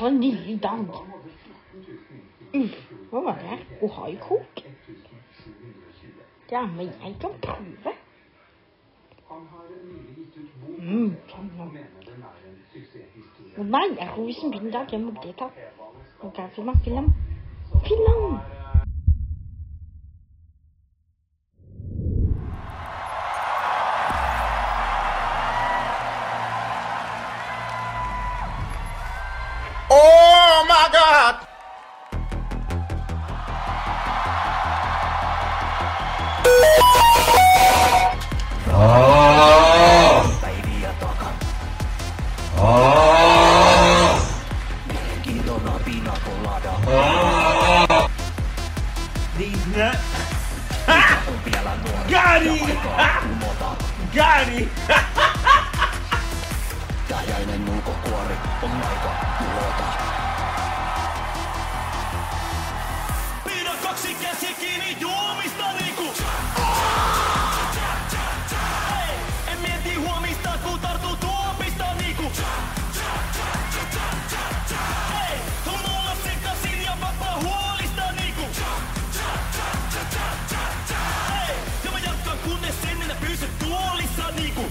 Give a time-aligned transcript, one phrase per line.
[0.00, 0.78] en lille dag.
[2.54, 4.64] Utenfor mm, var det ohaikrok.
[6.50, 7.92] Der må jeg kan prøve.
[10.78, 11.66] Mm, sånn, ja.
[13.62, 14.92] Nei, jeg rosen min dag.
[14.92, 15.62] Jeg må bli tatt.
[16.20, 17.12] Og kanskje man film.
[17.86, 18.61] Film!
[49.64, 49.92] Digna.
[52.10, 52.78] Got it!
[54.14, 54.68] Got it!
[63.44, 64.54] Pidä kaksi käsi
[83.20, 84.62] pysyt tuolissa niinku.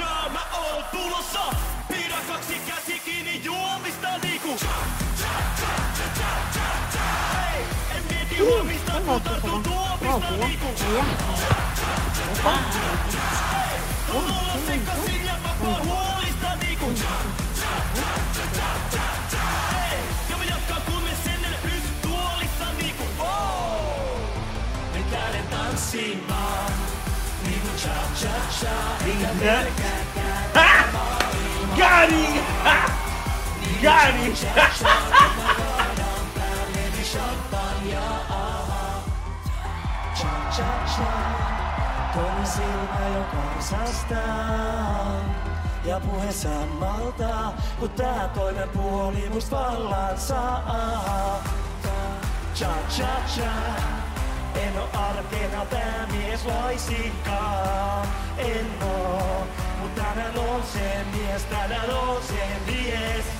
[0.00, 1.40] Cha mä oon tulossa.
[1.88, 4.56] Pidä kaksi käsi kiinni juomista niinku.
[7.34, 7.64] Hei,
[7.96, 10.66] en mieti huomista kun tartuu tuopista niinku.
[14.14, 16.86] On olla sekasin ja vapaa huolista niinku.
[19.72, 19.98] Hei,
[20.30, 23.02] ja mä jatkan kunnes ennen pysy tuolissa niinku.
[23.18, 24.20] Oh!
[24.94, 26.49] Nyt lähden tanssimaan.
[28.20, 29.64] Digna.
[31.76, 32.42] Got it!
[33.82, 34.36] Got it!
[42.14, 45.20] Toinen silmä jo karsastaa
[45.84, 51.42] ja puhe sammaltaa, kun tää toinen puoli must vallan saa.
[52.54, 53.06] Cha cha
[53.36, 53.50] cha,
[54.54, 59.46] en oo arkena tää mies laisinkaan, en oo.
[59.80, 63.39] Mut tänään on se mies, tänään on se mies.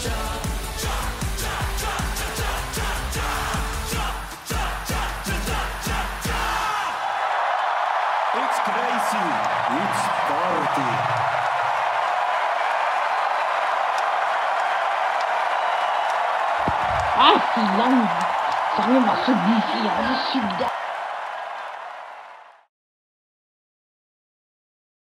[0.00, 0.16] Aflan,
[18.72, 20.79] sana masuk di sini, ada sudah.